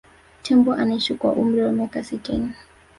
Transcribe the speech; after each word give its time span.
tembo 0.43 0.73
anaishi 0.73 1.13
kwa 1.15 1.33
umri 1.33 1.61
wa 1.61 1.71
miaka 1.71 2.03
sitini 2.03 2.49